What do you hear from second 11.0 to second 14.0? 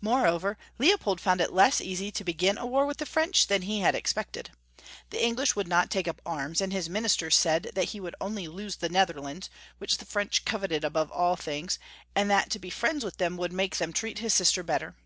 all things, and that to be friends with them would make them